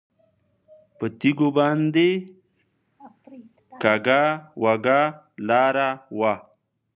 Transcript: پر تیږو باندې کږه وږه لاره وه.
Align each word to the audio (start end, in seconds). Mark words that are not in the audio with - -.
پر 0.97 1.07
تیږو 1.19 1.47
باندې 1.57 2.09
کږه 3.81 4.21
وږه 4.61 5.01
لاره 5.47 5.89
وه. 6.19 6.33